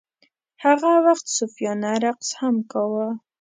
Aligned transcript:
هغه 0.63 0.89
ورته 1.05 1.29
صوفیانه 1.37 1.91
رقص 2.03 2.29
هم 2.39 2.55
کاوه. 2.71 3.07